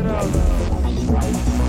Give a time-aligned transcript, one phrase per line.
[0.00, 1.59] Entrada.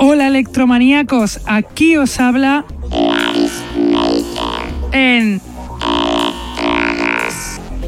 [0.00, 2.64] Hola electromaníacos, aquí os habla
[4.92, 5.40] en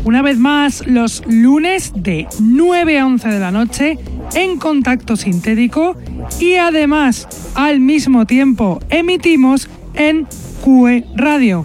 [0.04, 3.98] una vez más los lunes de 9 a 11 de la noche
[4.34, 5.96] en contacto sintético
[6.38, 10.26] y además al mismo tiempo emitimos en
[10.64, 11.64] QE Radio.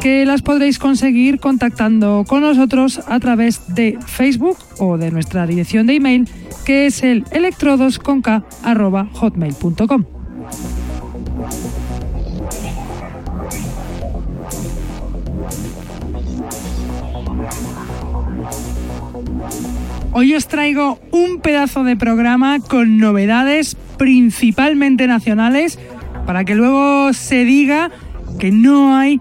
[0.00, 5.86] que las podréis conseguir contactando con nosotros a través de Facebook o de nuestra dirección
[5.86, 6.28] de email
[6.64, 10.04] que es el electrodosconk.hotmail.com.
[20.12, 25.78] Hoy os traigo un pedazo de programa con novedades principalmente nacionales
[26.26, 27.90] para que luego se diga
[28.38, 29.20] que no hay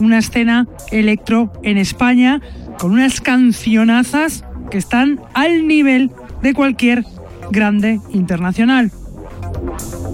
[0.00, 2.40] una escena electro en España
[2.78, 6.10] con unas cancionazas que están al nivel
[6.42, 7.04] de cualquier
[7.50, 8.92] grande internacional.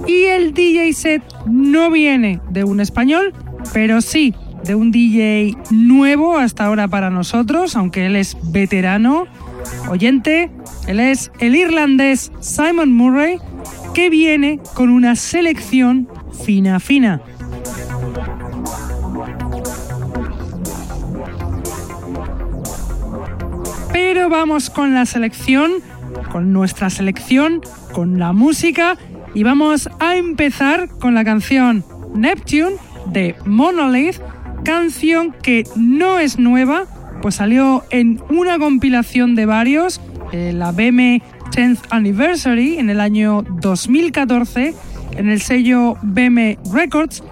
[0.07, 3.33] Y el DJ set no viene de un español,
[3.73, 9.27] pero sí de un DJ nuevo hasta ahora para nosotros, aunque él es veterano,
[9.89, 10.51] oyente,
[10.87, 13.39] él es el irlandés Simon Murray,
[13.93, 16.09] que viene con una selección
[16.45, 17.21] fina fina.
[23.94, 25.71] Pero vamos con la selección,
[26.32, 27.60] con nuestra selección,
[27.93, 28.99] con la música.
[29.34, 32.75] Y vamos a empezar con la canción Neptune
[33.06, 34.16] de Monolith,
[34.65, 36.87] canción que no es nueva,
[37.22, 40.00] pues salió en una compilación de varios,
[40.32, 41.22] eh, la BM
[41.53, 44.75] 10th Anniversary en el año 2014
[45.12, 47.22] en el sello BM Records,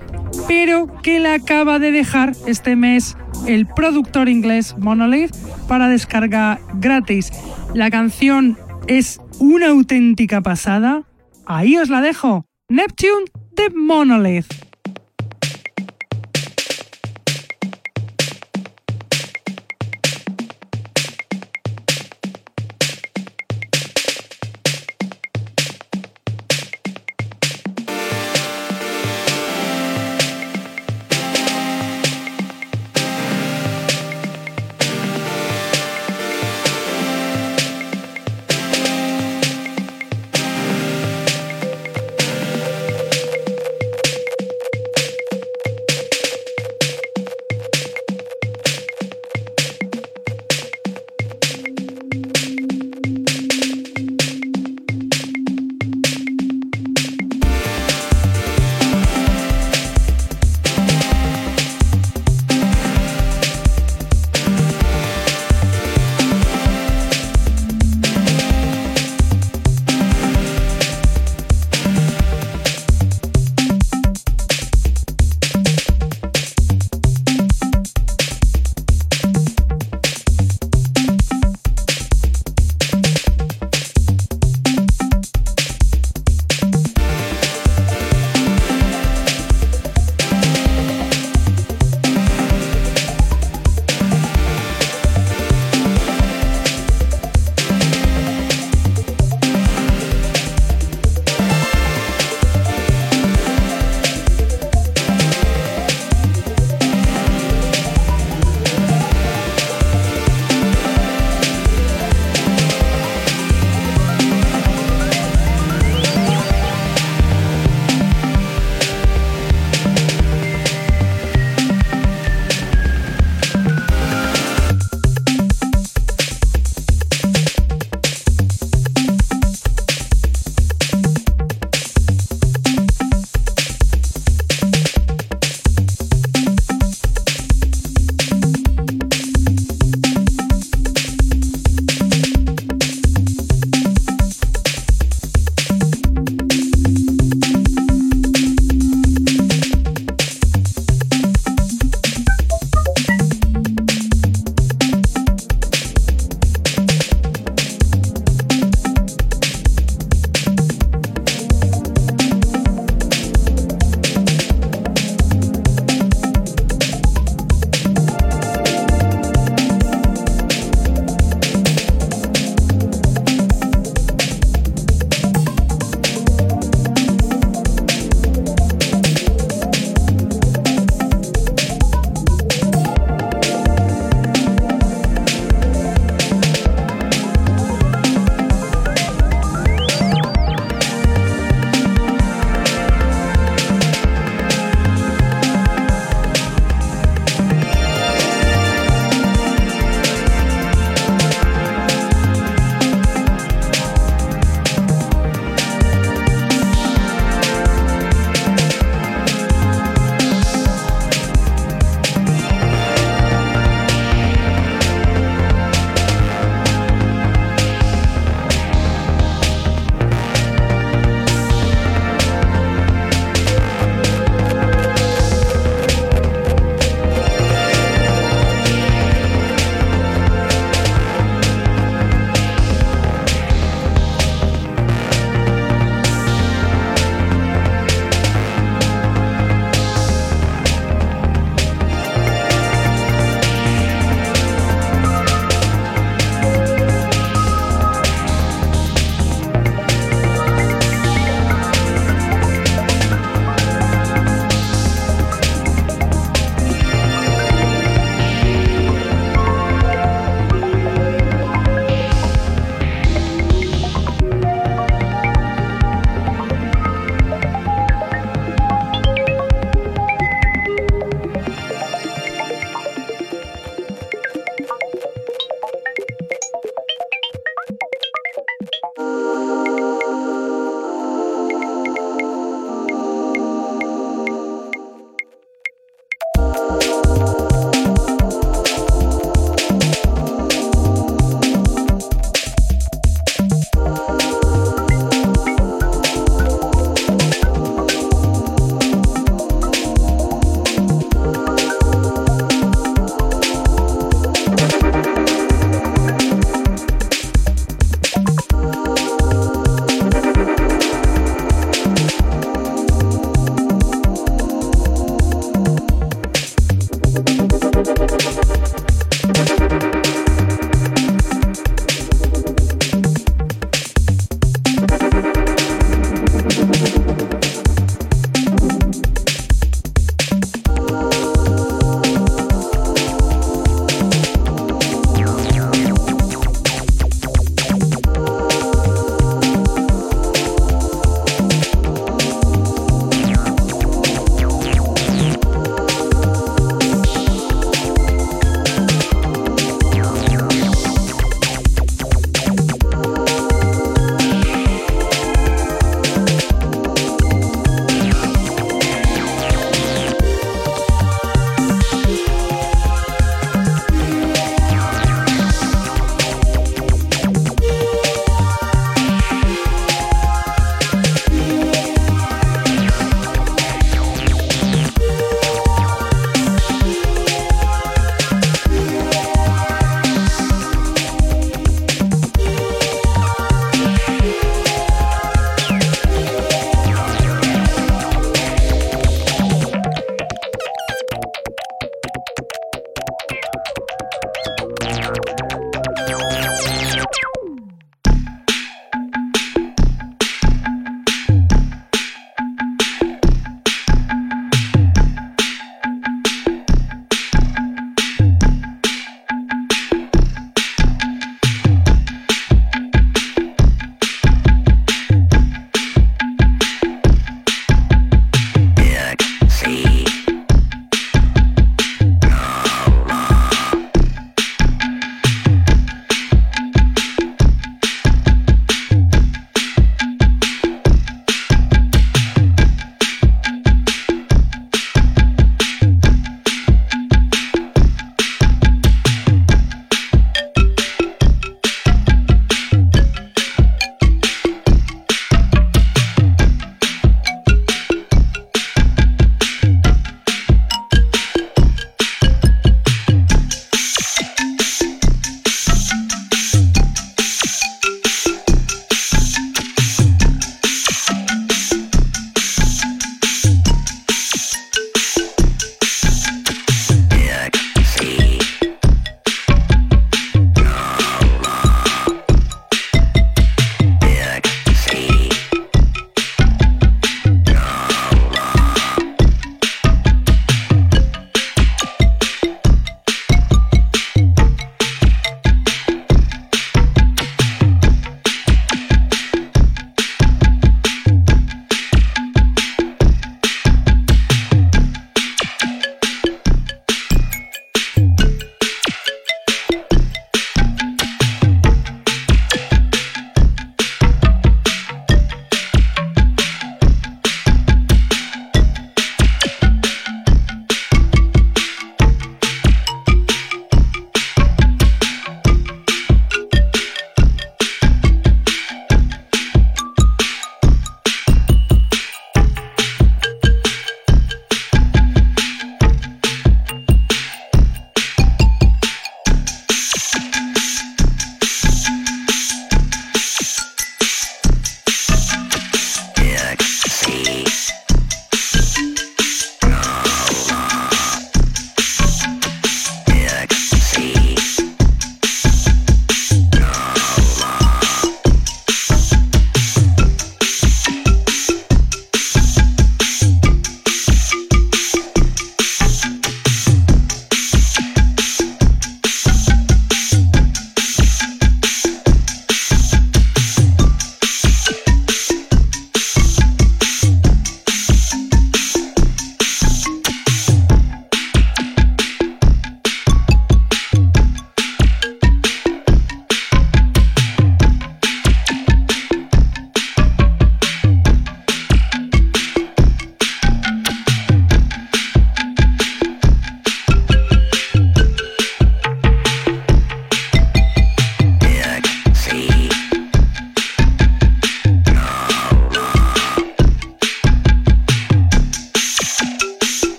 [0.46, 3.16] pero que la acaba de dejar este mes
[3.46, 5.34] el productor inglés Monolith
[5.68, 7.32] para descarga gratis.
[7.74, 11.04] La canción es una auténtica pasada.
[11.46, 12.46] Ahí os la dejo.
[12.68, 13.24] Neptune
[13.56, 14.71] de Monolith.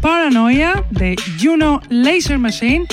[0.00, 2.86] Paranoia de Juno Laser Machine,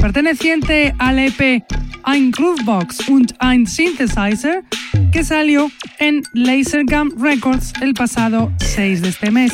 [0.00, 1.62] perteneciente al EP
[2.02, 4.64] Ein Groovebox und ein Synthesizer,
[5.12, 5.70] que salió
[6.00, 9.52] en Lasergum Records el pasado 6 de este mes.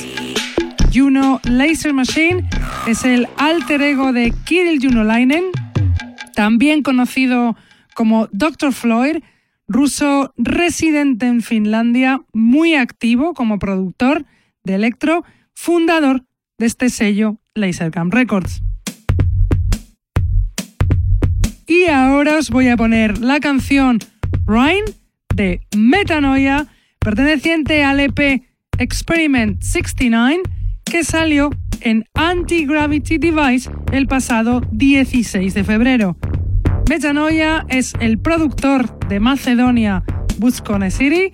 [0.90, 2.49] Juno Laser Machine
[2.87, 5.44] es el alter ego de Kirill Junolainen,
[6.35, 7.56] también conocido
[7.94, 8.73] como Dr.
[8.73, 9.18] Floyd,
[9.68, 14.25] ruso residente en Finlandia, muy activo como productor
[14.62, 16.25] de electro, fundador
[16.58, 18.62] de este sello Lasercam Records.
[21.66, 23.99] Y ahora os voy a poner la canción
[24.46, 24.84] Rhine
[25.34, 26.66] de Metanoia,
[26.99, 28.42] perteneciente al EP
[28.78, 30.42] Experiment 69,
[30.84, 36.16] que salió en Anti-Gravity Device el pasado 16 de febrero.
[36.88, 40.04] Metanoia es el productor de Macedonia
[40.38, 41.32] Buscone City,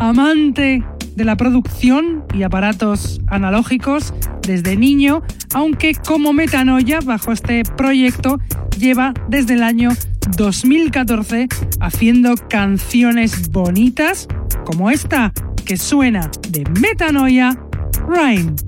[0.00, 0.84] amante
[1.18, 4.14] de la producción y aparatos analógicos
[4.46, 5.22] desde niño,
[5.52, 8.38] aunque como Metanoia bajo este proyecto
[8.78, 9.90] lleva desde el año
[10.36, 11.48] 2014
[11.80, 14.28] haciendo canciones bonitas
[14.64, 15.32] como esta
[15.66, 17.58] que suena de Metanoia
[18.06, 18.67] Rhyme.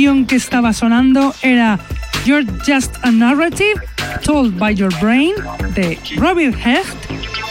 [0.00, 1.78] Canción que estaba sonando era
[2.24, 3.78] You're Just a Narrative,
[4.24, 5.34] Told by Your Brain,
[5.74, 6.96] de Robert Hecht,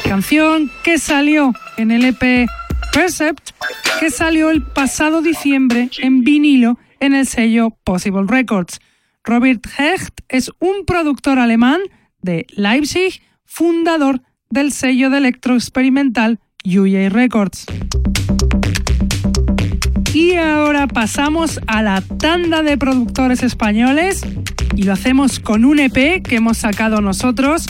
[0.03, 2.49] canción que salió en el EP
[2.91, 3.51] Percept,
[3.99, 8.79] que salió el pasado diciembre en vinilo en el sello Possible Records.
[9.23, 11.81] Robert Hecht es un productor alemán
[12.23, 17.67] de Leipzig, fundador del sello de electro experimental UJ Records.
[20.19, 24.21] Y ahora pasamos a la tanda de productores españoles
[24.75, 27.65] y lo hacemos con un EP que hemos sacado nosotros.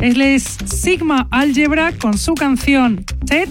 [0.00, 3.50] Es Sigma Algebra con su canción TED,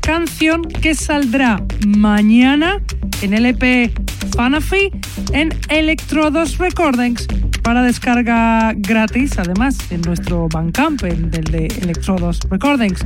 [0.00, 2.82] canción que saldrá mañana
[3.22, 3.92] en el EP
[4.34, 4.90] Fanafi
[5.32, 7.28] en Electrodos Recordings
[7.62, 13.04] para descarga gratis, además, en nuestro Bandcamp, el del de Electrodos Recordings.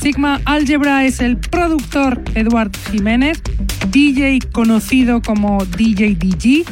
[0.00, 3.42] Sigma Algebra es el productor Eduard Jiménez,
[3.90, 4.19] DJ
[4.52, 6.64] conocido como DJ DG,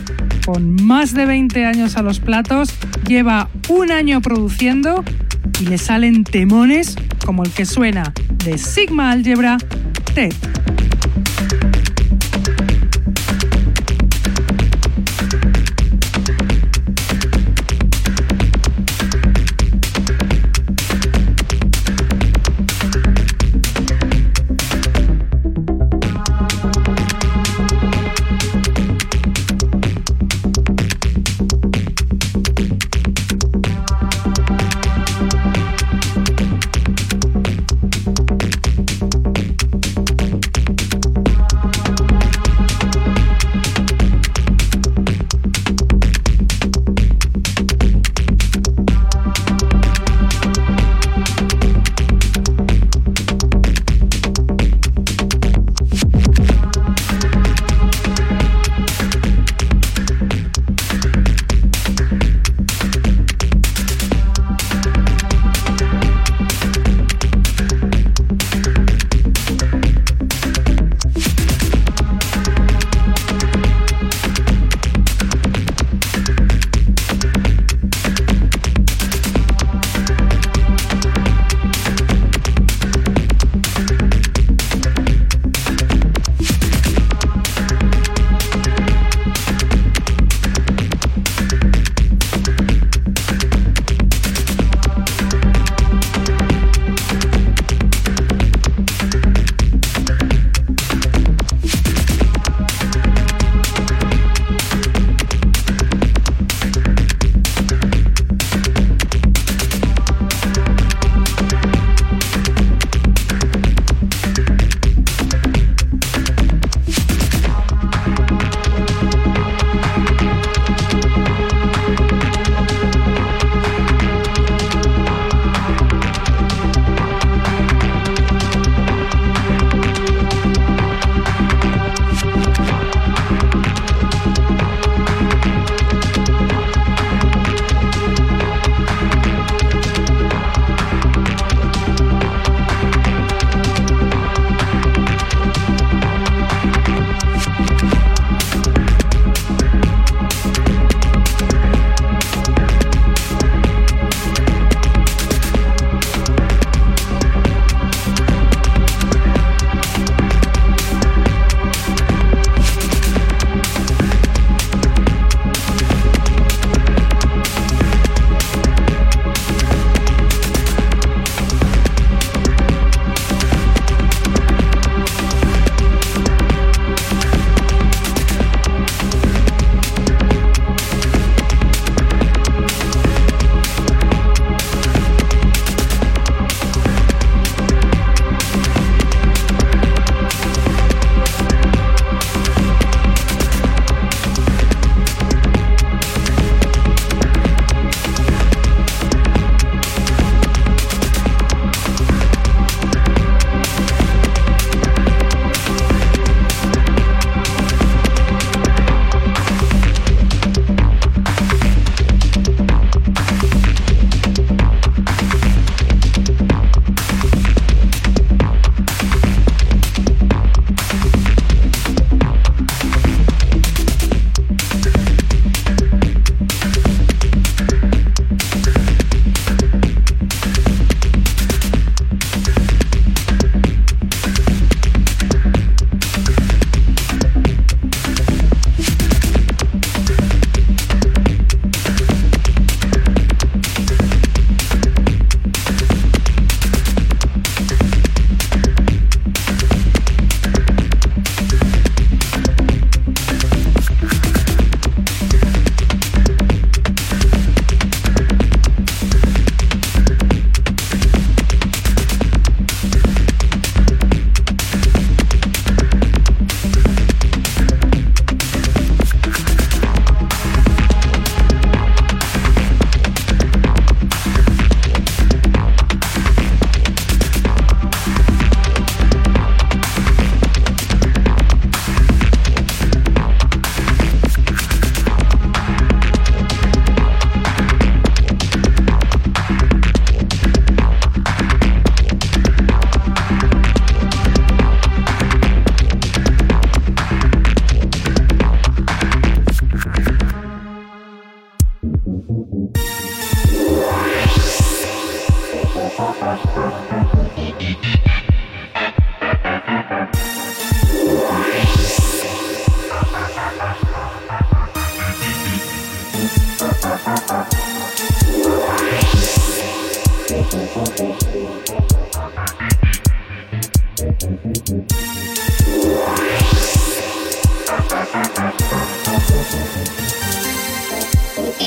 [0.44, 2.70] con más de 20 años a los platos,
[3.06, 5.02] lleva un año produciendo
[5.60, 8.12] y le salen temones como el que suena
[8.44, 9.56] de Sigma Algebra
[10.14, 10.34] TED.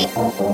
[0.02, 0.52] Música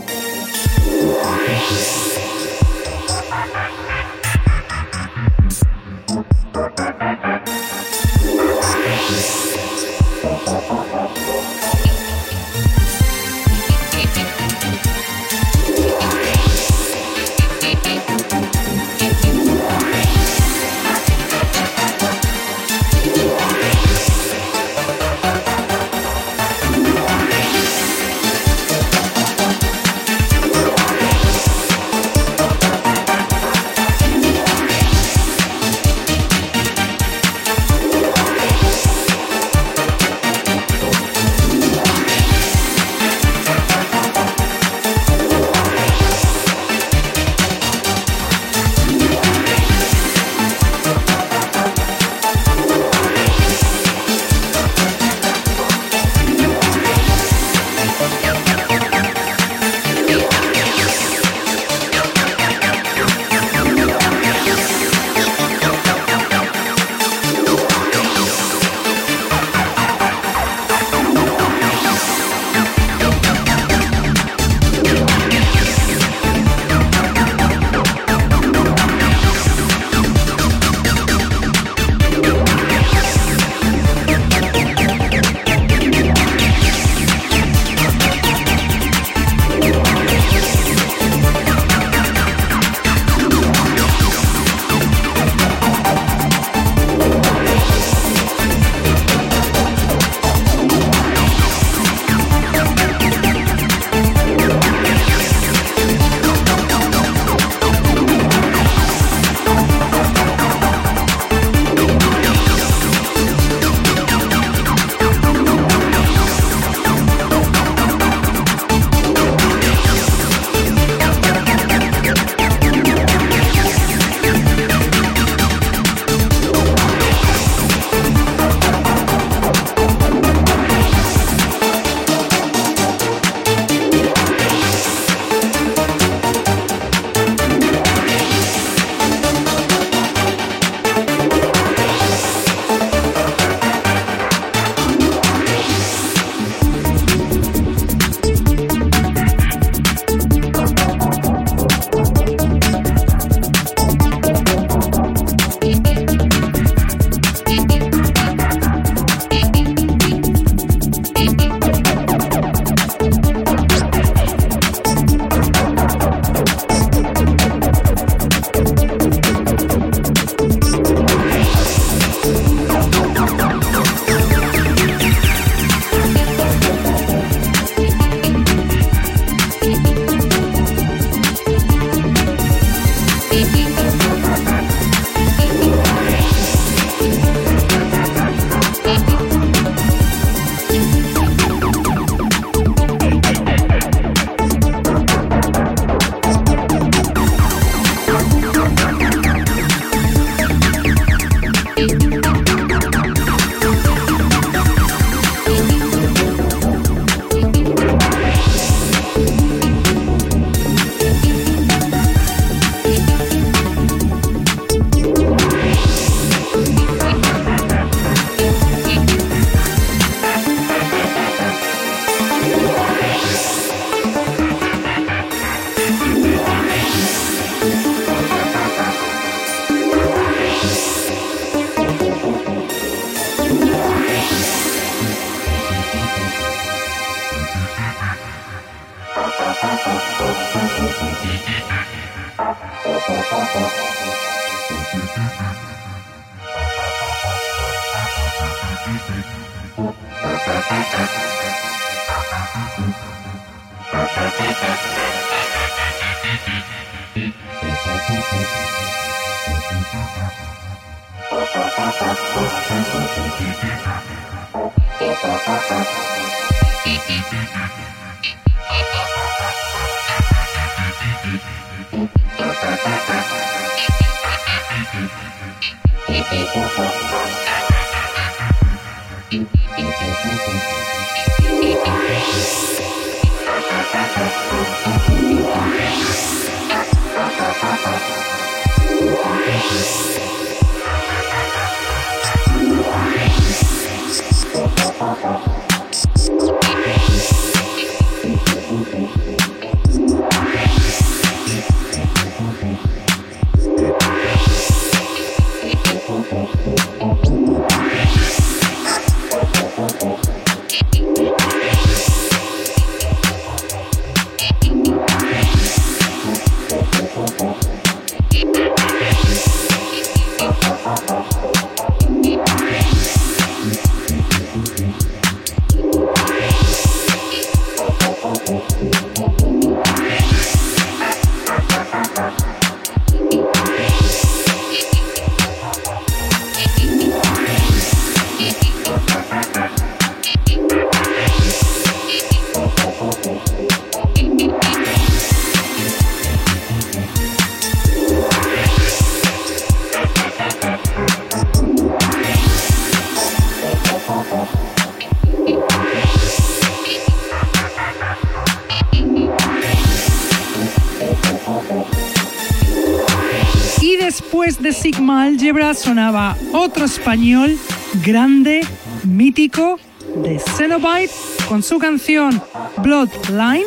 [365.87, 367.57] sonaba otro español
[368.05, 368.59] grande,
[369.05, 369.79] mítico,
[370.21, 371.13] de Cenobite,
[371.47, 372.41] con su canción
[372.83, 373.63] Bloodline,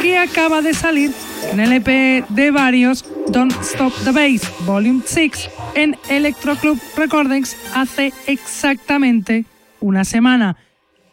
[0.00, 1.10] que acaba de salir
[1.50, 7.54] en el EP de varios Don't Stop the Bass Volume 6 en Electro Club Recordings
[7.74, 9.44] hace exactamente
[9.80, 10.56] una semana.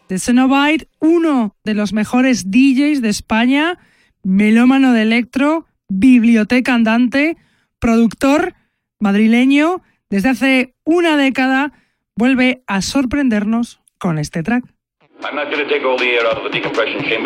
[0.07, 3.77] De Cenobite, uno de los mejores DJs de España,
[4.23, 7.35] melómano de electro, biblioteca andante,
[7.79, 8.53] productor
[9.01, 11.71] madrileño desde hace una década
[12.15, 14.65] vuelve a sorprendernos con este track.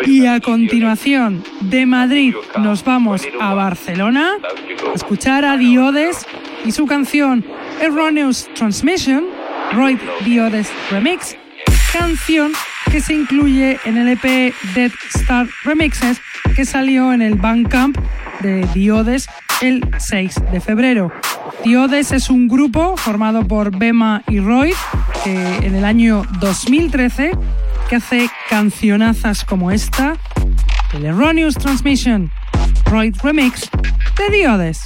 [0.06, 4.32] Y a continuación, de Madrid nos vamos a Barcelona
[4.90, 6.26] a escuchar a Diodes
[6.64, 7.44] y su canción
[7.80, 9.26] Erroneous Transmission,
[9.72, 11.36] Roy Diodes Remix,
[11.92, 12.52] canción
[12.90, 16.20] que se incluye en el EP Dead Star Remixes
[16.56, 17.96] que salió en el Bandcamp
[18.40, 19.28] de Diodes
[19.60, 21.12] el 6 de febrero.
[21.64, 24.74] Diodes es un grupo formado por Bema y Roy
[25.22, 27.32] que en el año 2013
[27.88, 30.16] que hace cancionazas como esta,
[30.94, 32.30] el Erroneous Transmission,
[32.86, 33.70] Roy Remix
[34.16, 34.82] de Diodes.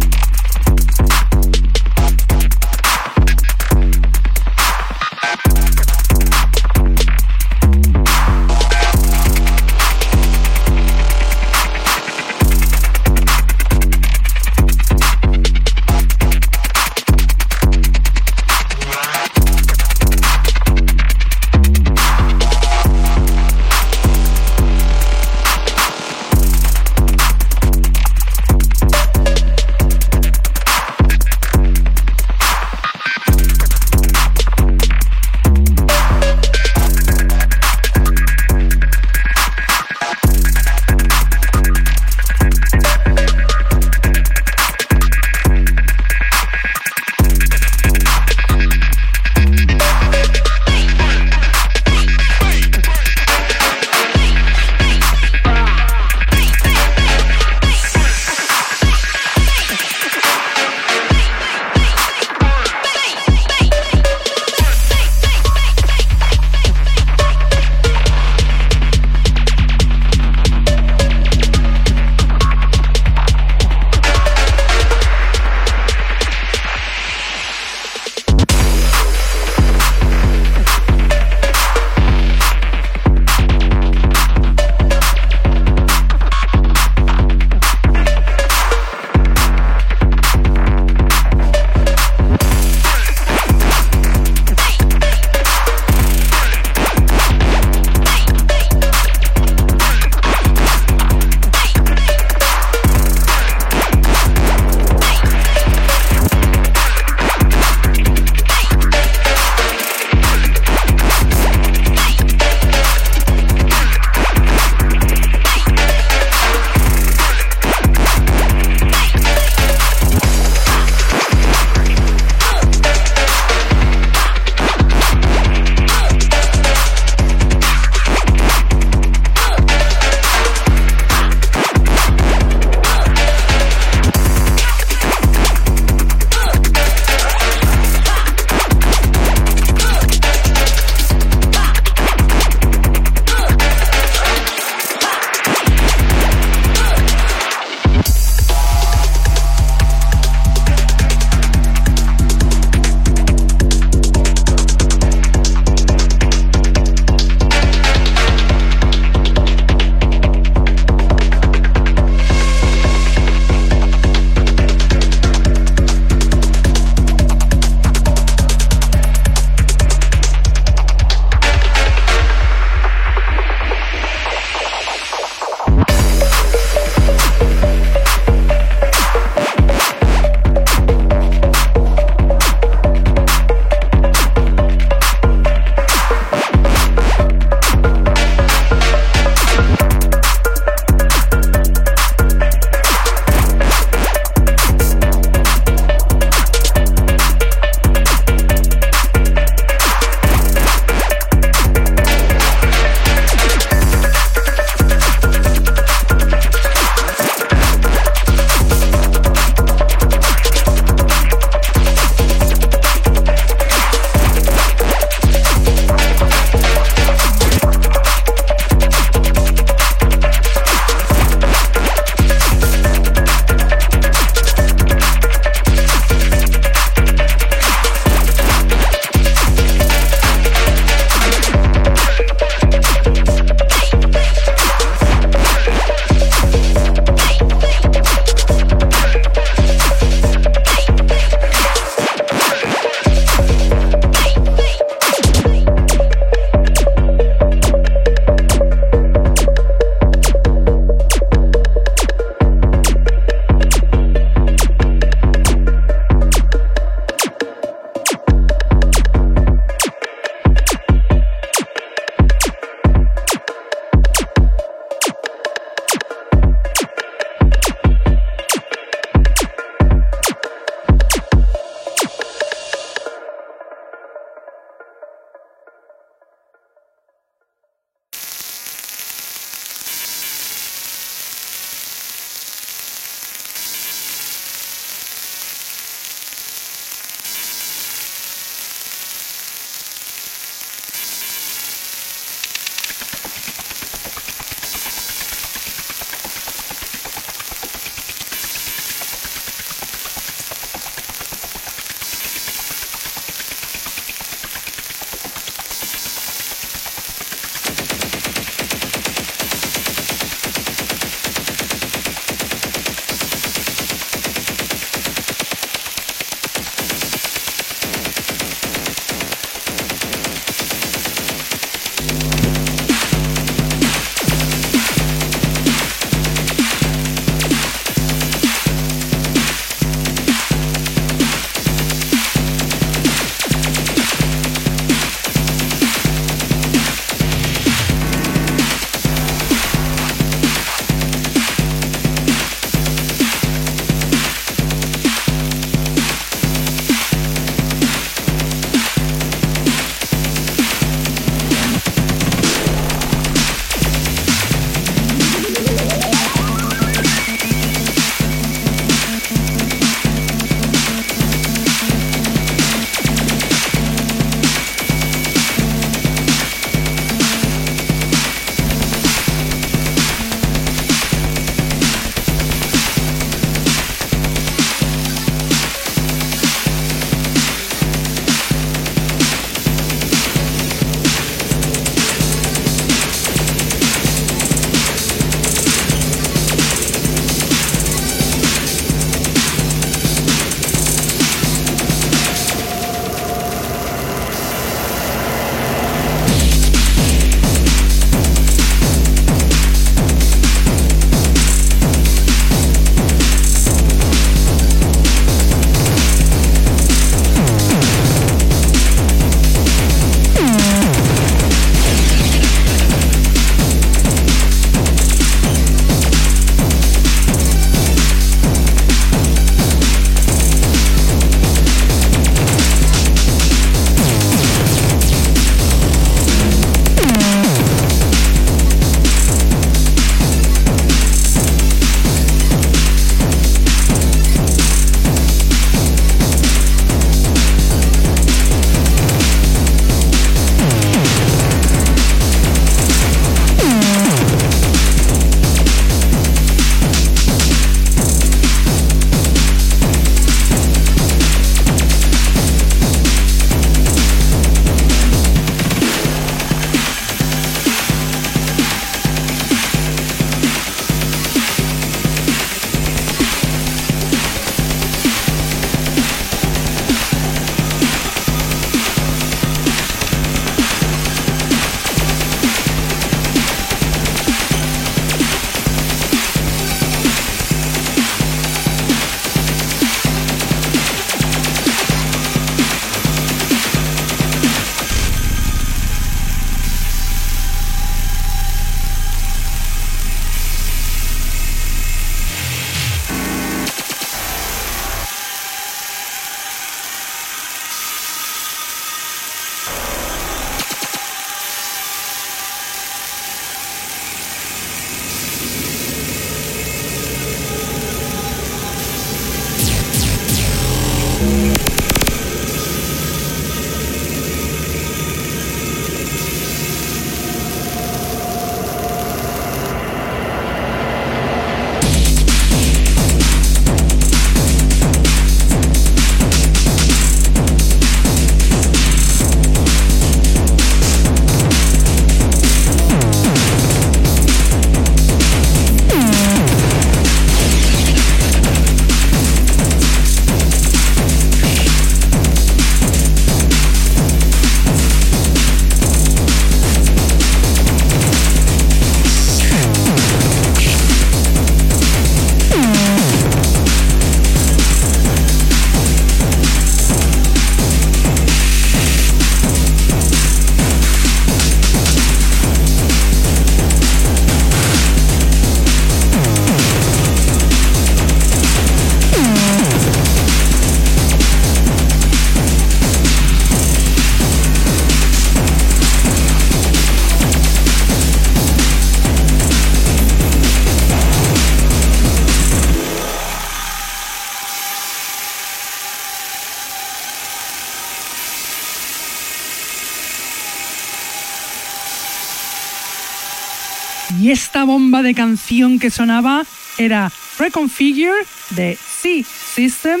[595.06, 596.44] De canción que sonaba
[596.78, 600.00] era Reconfigure de C System,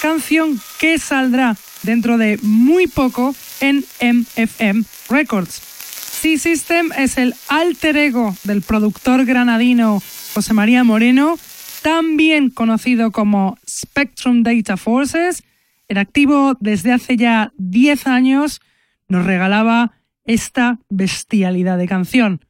[0.00, 5.52] canción que saldrá dentro de muy poco en MFM Records.
[5.52, 10.02] C System es el alter ego del productor granadino
[10.32, 11.38] José María Moreno,
[11.82, 15.44] también conocido como Spectrum Data Forces,
[15.88, 18.60] en activo desde hace ya 10 años,
[19.06, 19.92] nos regalaba
[20.24, 22.45] esta bestialidad de canción.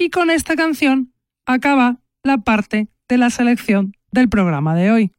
[0.00, 1.12] Y con esta canción
[1.44, 5.12] acaba la parte de la selección del programa de hoy.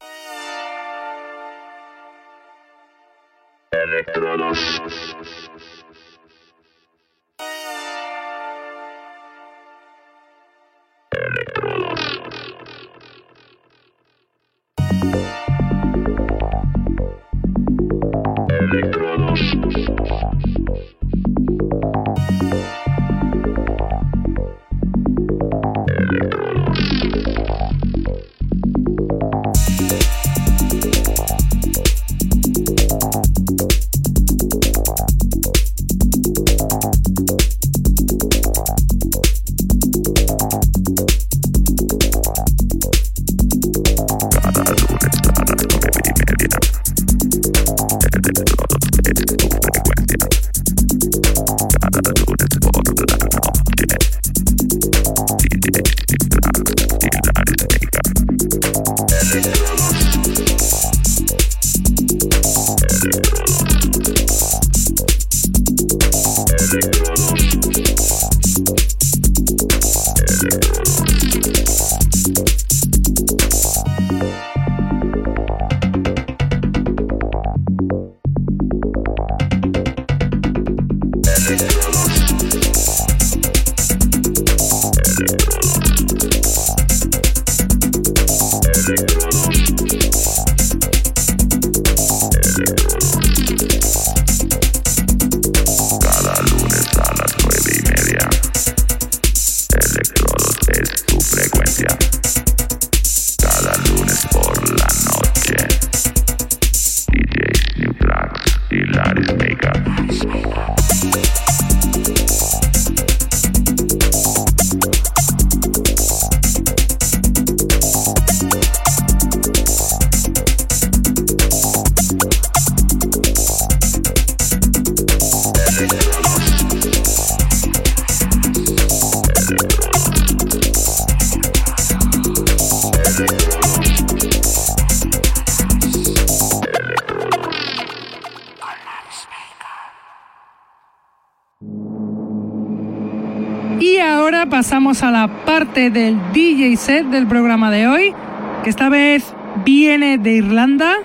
[145.72, 148.14] Parte del DJ set del programa de hoy,
[148.62, 150.96] que esta vez viene de Irlanda,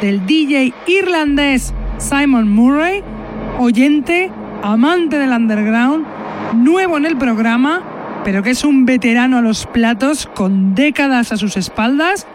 [0.00, 3.02] del DJ irlandés Simon Murray,
[3.58, 4.30] oyente,
[4.62, 6.06] amante del underground,
[6.54, 7.82] nuevo en el programa,
[8.22, 12.28] pero que es un veterano a los platos con décadas a sus espaldas,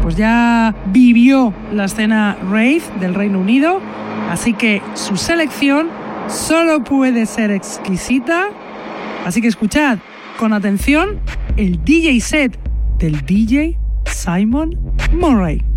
[0.00, 3.82] pues ya vivió la escena rave del Reino Unido,
[4.30, 5.88] así que su selección
[6.26, 8.46] solo puede ser exquisita.
[9.26, 9.98] Así que escuchad
[10.38, 11.20] con atención
[11.56, 12.58] el DJ set
[12.98, 14.76] del DJ Simon
[15.12, 15.73] Murray.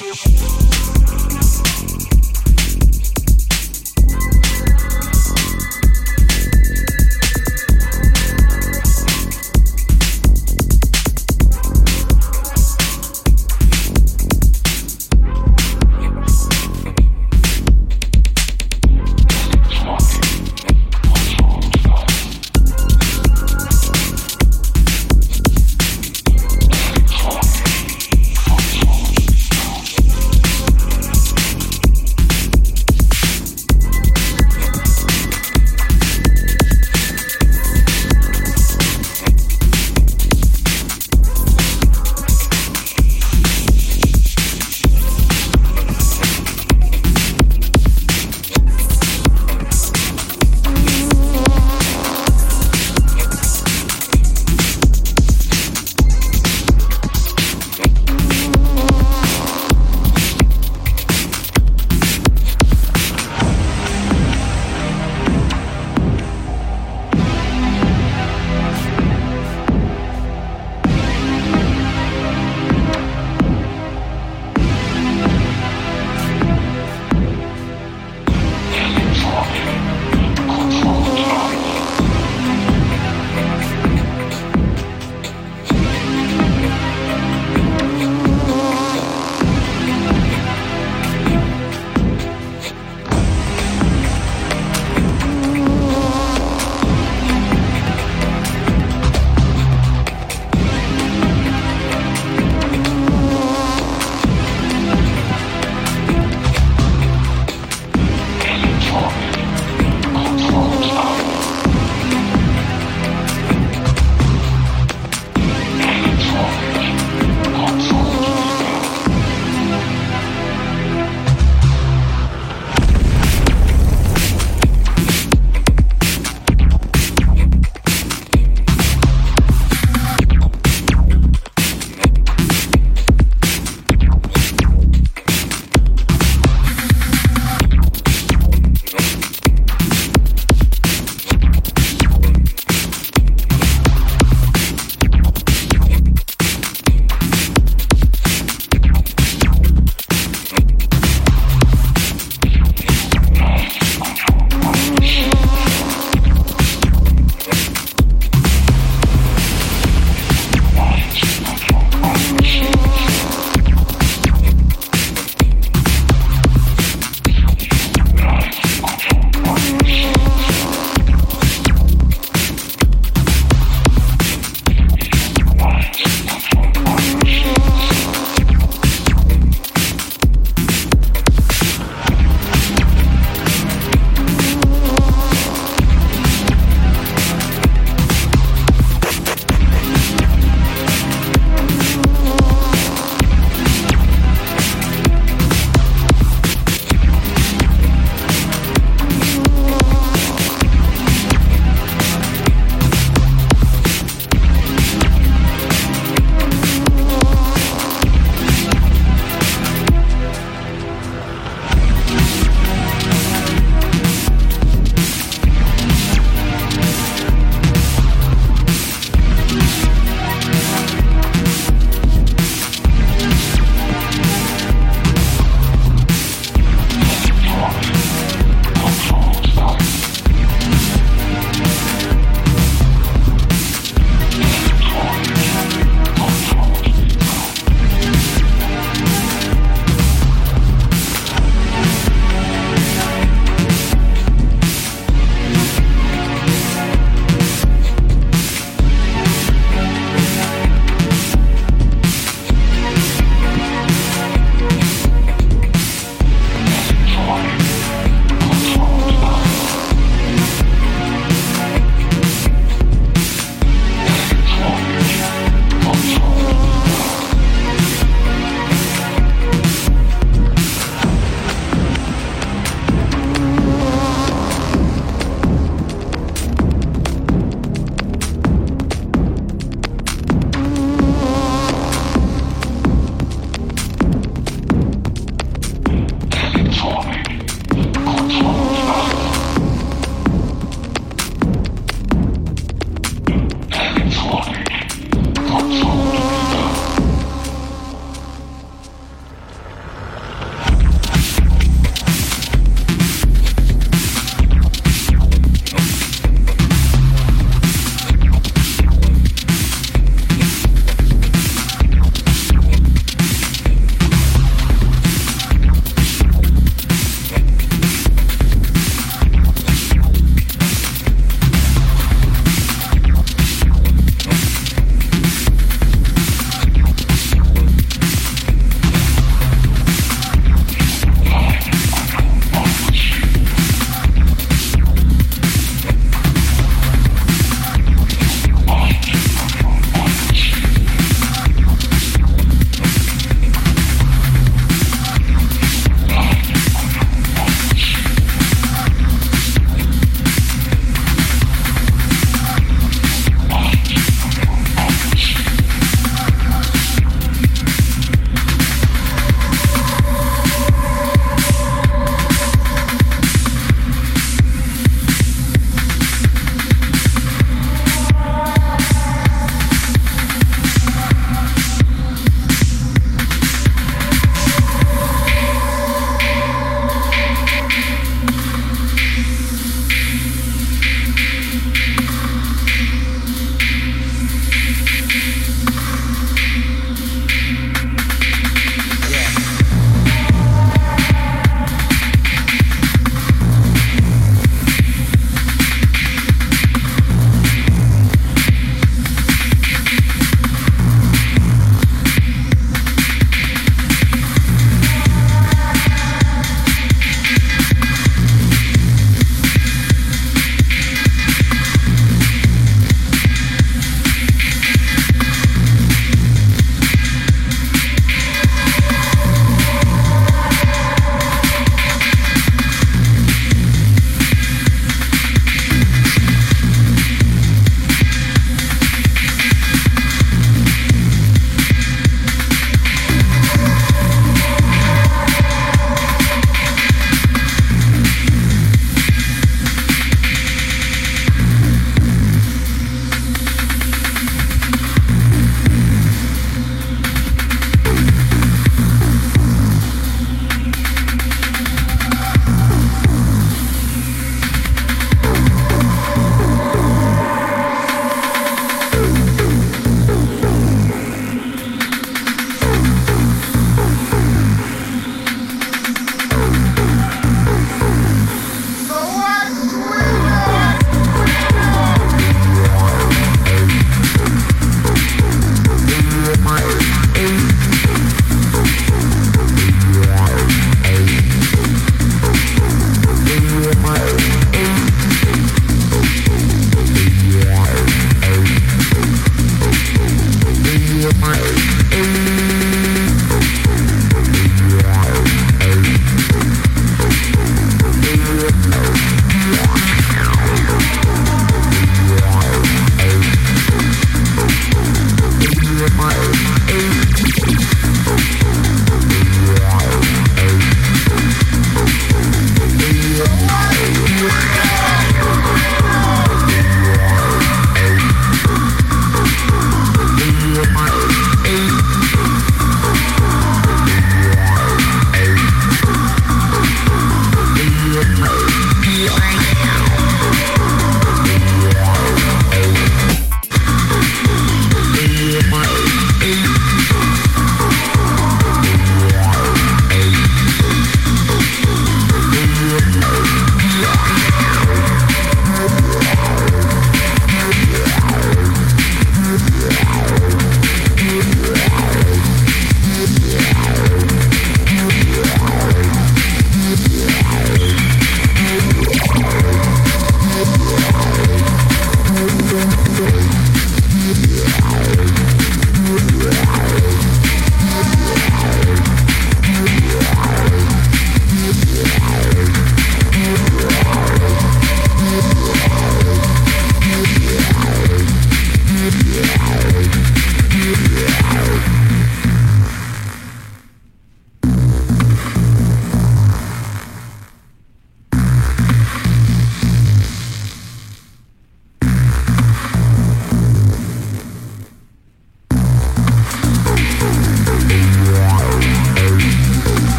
[0.00, 0.67] Música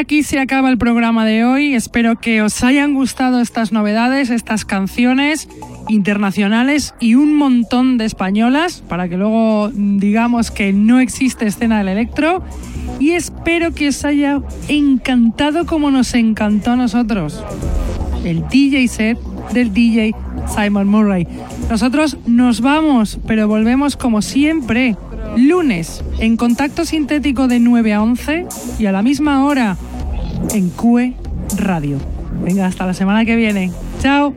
[0.00, 1.74] aquí se acaba el programa de hoy.
[1.74, 5.46] Espero que os hayan gustado estas novedades, estas canciones
[5.88, 11.88] internacionales y un montón de españolas, para que luego digamos que no existe escena del
[11.88, 12.42] electro.
[12.98, 17.44] Y espero que os haya encantado como nos encantó a nosotros
[18.24, 19.18] el DJ set
[19.52, 20.14] del DJ
[20.54, 21.26] Simon Murray.
[21.68, 24.96] Nosotros nos vamos, pero volvemos como siempre
[25.36, 28.46] lunes en contacto sintético de 9 a 11
[28.78, 29.76] y a la misma hora
[30.52, 31.14] en QE
[31.56, 31.98] Radio.
[32.42, 33.70] Venga, hasta la semana que viene.
[34.00, 34.34] Chao.